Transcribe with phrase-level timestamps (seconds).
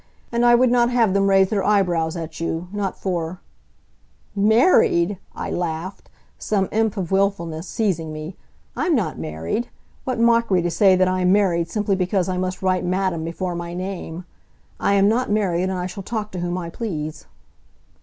[0.31, 3.39] And I would not have them raise their eyebrows at you, not for"
[4.55, 8.35] "Married!" I laughed, some imp of willfulness seizing me,
[8.75, 9.69] "I'm not married.
[10.03, 13.53] What mockery to say that I am married simply because I must write madam before
[13.53, 14.25] my name!
[14.79, 17.27] I am not married, and I shall talk to whom I please."